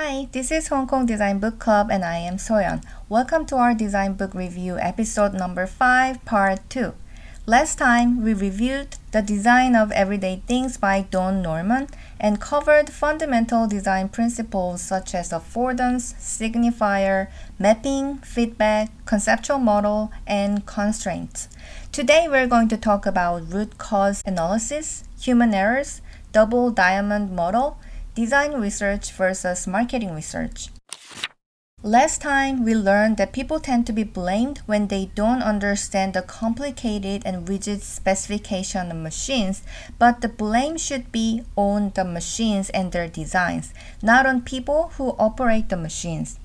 [0.00, 2.84] Hi, this is Hong Kong Design Book Club and I am Soyeon.
[3.08, 6.94] Welcome to our design book review episode number 5, part 2.
[7.46, 11.88] Last time we reviewed The Design of Everyday Things by Don Norman
[12.20, 17.26] and covered fundamental design principles such as affordance, signifier,
[17.58, 21.48] mapping, feedback, conceptual model, and constraints.
[21.90, 27.78] Today we're going to talk about root cause analysis, human errors, double diamond model,
[28.14, 30.70] design research versus marketing research.
[31.84, 36.22] Last time, we learned that people tend to be blamed when they don't understand the
[36.22, 39.62] complicated and rigid specification of machines,
[39.96, 45.14] but the blame should be on the machines and their designs, not on people who
[45.20, 46.40] operate the machines.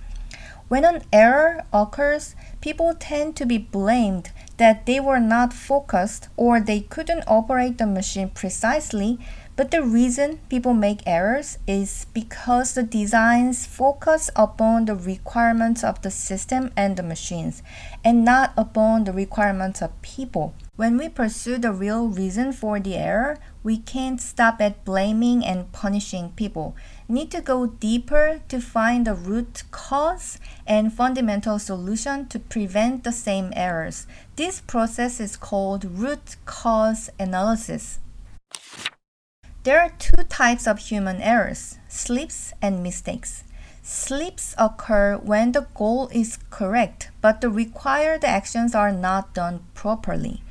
[0.67, 6.59] When an error occurs, people tend to be blamed that they were not focused or
[6.59, 9.19] they couldn't operate the machine precisely
[9.55, 16.01] but the reason people make errors is because the designs focus upon the requirements of
[16.01, 17.61] the system and the machines,
[18.03, 20.55] and not upon the requirements of people.
[20.75, 25.71] When we pursue the real reason for the error, we can't stop at blaming and
[25.71, 26.75] punishing people.
[27.07, 33.11] Need to go deeper to find the root cause and fundamental solution to prevent the
[33.11, 34.07] same errors.
[34.35, 37.99] This process is called root cause analysis.
[39.63, 43.43] There are two types of human errors slips and mistakes.
[43.81, 50.41] Slips occur when the goal is correct, but the required actions are not done properly.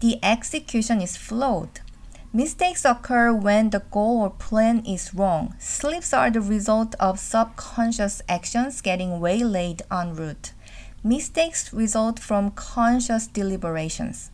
[0.00, 1.80] The execution is flawed.
[2.34, 5.54] Mistakes occur when the goal or plan is wrong.
[5.58, 10.54] Slips are the result of subconscious actions getting waylaid en route.
[11.04, 14.30] Mistakes result from conscious deliberations.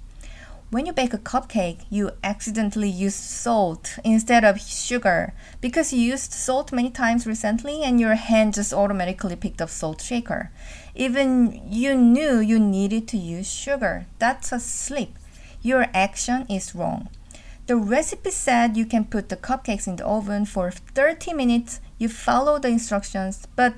[0.70, 6.32] When you bake a cupcake, you accidentally use salt instead of sugar because you used
[6.32, 10.52] salt many times recently and your hand just automatically picked up salt shaker.
[10.94, 14.06] Even you knew you needed to use sugar.
[14.20, 15.10] That's a slip.
[15.62, 17.08] Your action is wrong.
[17.68, 21.80] The recipe said you can put the cupcakes in the oven for 30 minutes.
[21.98, 23.74] You follow the instructions, but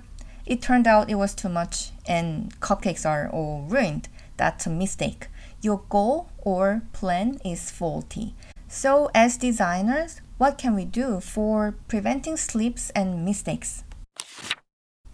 [0.47, 4.09] it turned out it was too much and cupcakes are all ruined.
[4.37, 5.27] That's a mistake
[5.61, 8.35] your goal or plan is faulty.
[8.69, 13.83] So, as designers, what can we do for preventing slips and mistakes?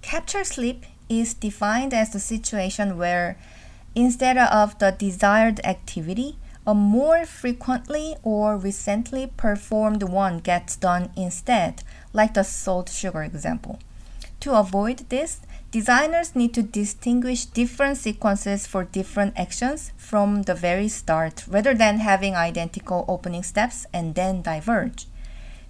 [0.02, 3.38] Capture slip is defined as the situation where
[3.94, 11.82] instead of the desired activity, a more frequently or recently performed one gets done instead,
[12.12, 13.78] like the salt sugar example.
[14.40, 15.40] To avoid this,
[15.76, 21.98] Designers need to distinguish different sequences for different actions from the very start rather than
[21.98, 25.06] having identical opening steps and then diverge.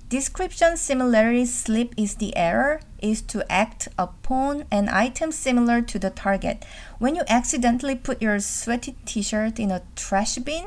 [0.09, 6.11] Description similarity slip is the error is to act upon an item similar to the
[6.11, 6.65] target.
[7.01, 10.67] When you accidentally put your sweaty t-shirt in a trash bin,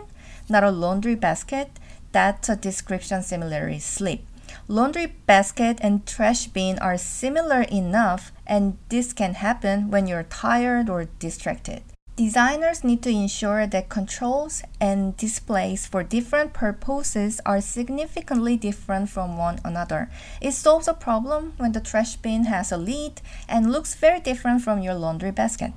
[0.50, 1.70] not a laundry basket,
[2.12, 4.22] that's a description similarity slip.
[4.68, 10.90] Laundry basket and trash bin are similar enough, and this can happen when you're tired
[10.90, 11.84] or distracted.
[12.16, 19.38] Designers need to ensure that controls and displays for different purposes are significantly different from
[19.38, 20.10] one another.
[20.42, 24.64] It solves a problem when the trash bin has a lid and looks very different
[24.64, 25.72] from your laundry basket.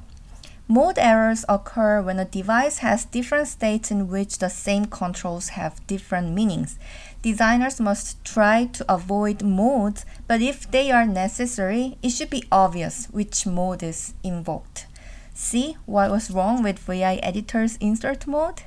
[0.72, 5.86] Mode errors occur when a device has different states in which the same controls have
[5.86, 6.78] different meanings.
[7.20, 13.04] Designers must try to avoid modes, but if they are necessary, it should be obvious
[13.10, 14.86] which mode is invoked.
[15.34, 18.62] See what was wrong with VI Editor's insert mode?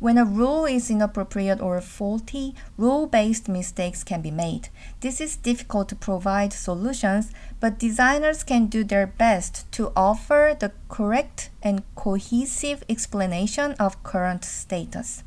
[0.00, 4.68] When a rule is inappropriate or faulty, rule based mistakes can be made.
[5.00, 10.70] This is difficult to provide solutions, but designers can do their best to offer the
[10.88, 15.24] correct and cohesive explanation of current status.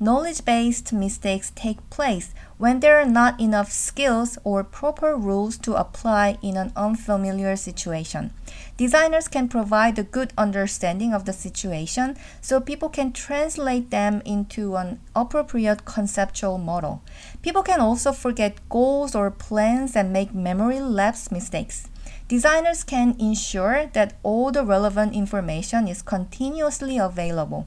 [0.00, 5.74] Knowledge based mistakes take place when there are not enough skills or proper rules to
[5.74, 8.30] apply in an unfamiliar situation.
[8.76, 14.76] Designers can provide a good understanding of the situation so people can translate them into
[14.76, 17.02] an appropriate conceptual model.
[17.42, 21.88] People can also forget goals or plans and make memory lapse mistakes.
[22.28, 27.66] Designers can ensure that all the relevant information is continuously available.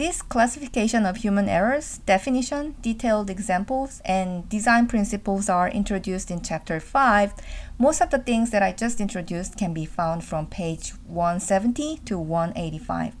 [0.00, 6.80] This classification of human errors, definition, detailed examples, and design principles are introduced in Chapter
[6.80, 7.34] 5.
[7.78, 12.18] Most of the things that I just introduced can be found from page 170 to
[12.18, 13.12] 185.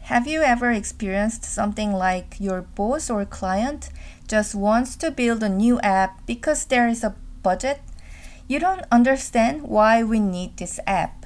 [0.00, 3.88] Have you ever experienced something like your boss or client
[4.28, 7.80] just wants to build a new app because there is a budget
[8.48, 11.24] You don't understand why we need this app,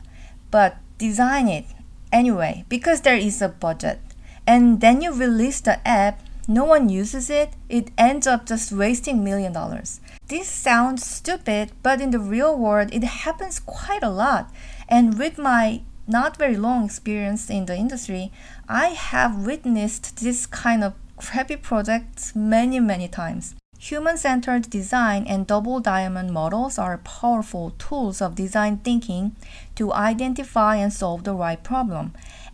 [0.52, 1.66] but design it
[2.12, 3.98] anyway because there is a budget.
[4.46, 9.22] And then you release the app, no one uses it, it ends up just wasting
[9.22, 10.00] million dollars.
[10.28, 14.52] This sounds stupid, but in the real world, it happens quite a lot.
[14.88, 18.32] And with my not very long experience in the industry,
[18.68, 23.54] I have witnessed this kind of crappy projects many, many times.
[23.86, 29.34] Human centered design and double diamond models are powerful tools of design thinking
[29.74, 32.12] to identify and solve the right problem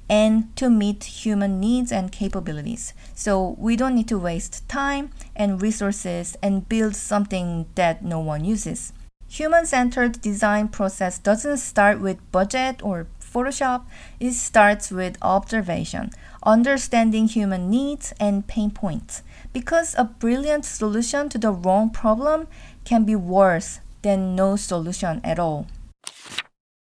[0.08, 2.94] and to meet human needs and capabilities.
[3.14, 8.46] So we don't need to waste time and resources and build something that no one
[8.46, 8.94] uses.
[9.28, 13.84] Human centered design process doesn't start with budget or Photoshop,
[14.18, 16.10] it starts with observation,
[16.42, 19.22] understanding human needs and pain points.
[19.52, 22.48] Because a brilliant solution to the wrong problem
[22.84, 25.66] can be worse than no solution at all.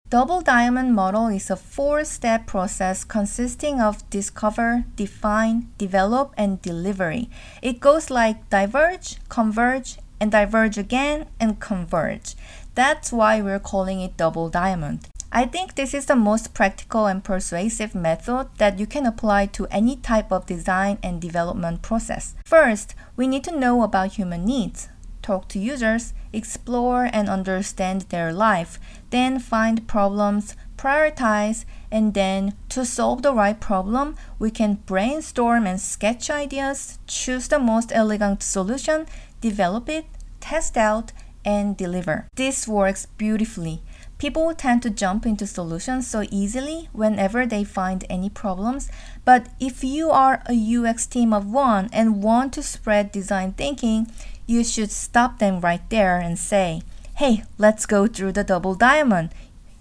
[0.10, 7.30] Double Diamond Model is a four step process consisting of discover, define, develop, and delivery.
[7.62, 12.34] It goes like diverge, converge, and diverge again, and converge.
[12.74, 15.08] That's why we're calling it Double Diamond.
[15.32, 19.68] I think this is the most practical and persuasive method that you can apply to
[19.68, 22.36] any type of design and development process.
[22.44, 24.90] First, we need to know about human needs
[25.22, 28.80] talk to users, explore and understand their life,
[29.12, 35.80] then find problems, prioritize, and then to solve the right problem, we can brainstorm and
[35.80, 39.06] sketch ideas, choose the most elegant solution,
[39.42, 40.06] develop it,
[40.40, 41.12] test out,
[41.46, 42.28] and deliver.
[42.36, 43.82] This works beautifully.
[44.18, 48.92] People tend to jump into solutions so easily whenever they find any problems.
[49.24, 54.12] But if you are a UX team of one and want to spread design thinking,
[54.46, 56.82] you should stop them right there and say,
[57.16, 59.30] hey, let's go through the double diamond.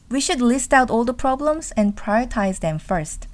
[0.08, 3.26] We should list out all the problems and prioritize them first.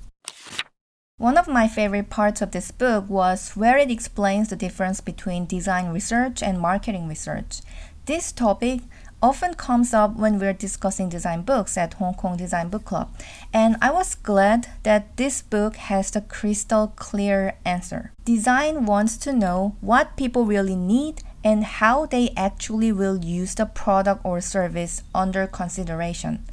[1.19, 5.47] One of my favorite parts of this book was where it explains the difference between
[5.47, 7.61] design research and marketing research.
[8.07, 8.83] This topic
[9.23, 13.17] often comes up when we're discussing design books at Hong Kong Design Book Club,
[13.51, 18.13] and I was glad that this book has the crystal clear answer.
[18.27, 23.65] Design wants to know what people really need and how they actually will use the
[23.65, 26.45] product or service under consideration.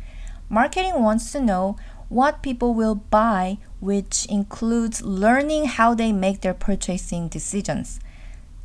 [0.47, 1.75] Marketing wants to know
[2.07, 7.99] what people will buy, which includes learning how they make their purchasing decisions.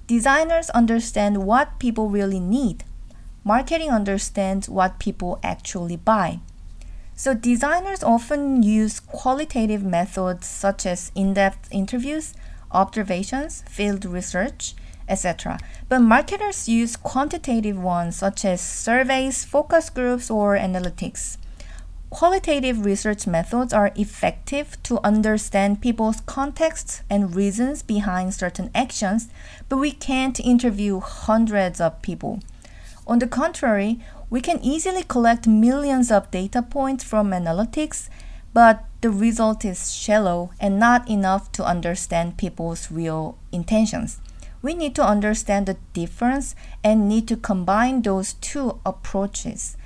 [0.06, 2.84] Designers understand what people really need,
[3.42, 6.38] marketing understands what people actually buy.
[7.16, 12.34] So, designers often use qualitative methods such as in depth interviews,
[12.70, 14.74] observations, field research,
[15.08, 15.58] etc.
[15.88, 21.36] But marketers use quantitative ones such as surveys, focus groups, or analytics.
[22.08, 29.28] Qualitative research methods are effective to understand people's contexts and reasons behind certain actions,
[29.68, 32.40] but we can't interview hundreds of people.
[33.08, 33.98] On the contrary,
[34.30, 38.08] we can easily collect millions of data points from analytics,
[38.54, 44.20] but the result is shallow and not enough to understand people's real intentions.
[44.62, 49.76] We need to understand the difference and need to combine those two approaches.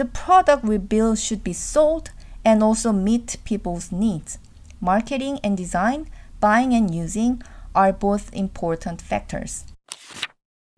[0.00, 2.08] The product we build should be sold
[2.42, 4.38] and also meet people's needs.
[4.80, 6.08] Marketing and design,
[6.40, 7.42] buying and using
[7.74, 9.66] are both important factors.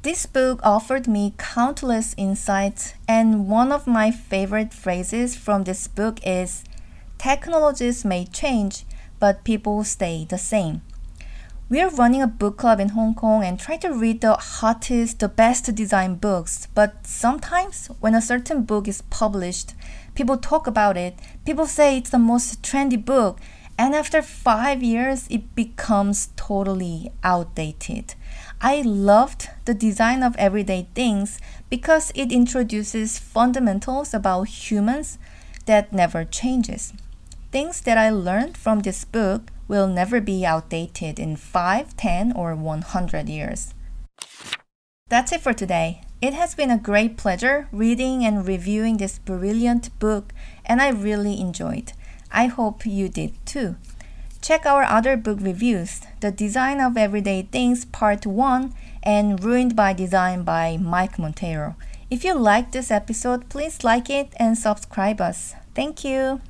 [0.02, 6.19] This book offered me countless insights, and one of my favorite phrases from this book
[6.26, 6.64] is
[7.17, 8.85] Technologies may change,
[9.21, 10.83] but people stay the same.
[11.73, 15.21] We are running a book club in Hong Kong and try to read the hottest,
[15.21, 16.69] the best design books.
[16.75, 19.73] But sometimes, when a certain book is published,
[20.14, 23.41] people talk about it, people say it's the most trendy book,
[23.79, 28.17] and after five years, it becomes totally outdated.
[28.61, 35.17] I loved the design of everyday things because it introduces fundamentals about humans
[35.64, 36.93] that never changes.
[37.50, 42.55] Things that I learned from this book will never be outdated in 5, 10, or
[42.55, 43.73] 100 years.
[45.09, 46.02] That's it for today.
[46.21, 50.35] It has been a great pleasure reading and reviewing this brilliant book,
[50.67, 51.95] and I really enjoyed.
[52.31, 53.76] I hope you did too.
[54.43, 59.95] Check our other book reviews The Design of Everyday Things Part 1 and Ruined by
[59.95, 61.76] Design by Mike Monteiro.
[62.11, 65.55] If you like this episode, please like it and subscribe us.
[65.75, 66.43] Thank you.